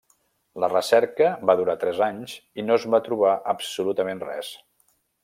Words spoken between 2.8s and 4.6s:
es va trobar absolutament res.